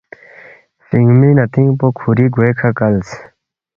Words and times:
فِینگمی 0.87 1.31
نتِنگ 1.37 1.71
پو 1.79 1.87
کھو 1.97 2.09
گوے 2.33 2.49
کھہ 2.57 2.69
کلس 2.77 3.09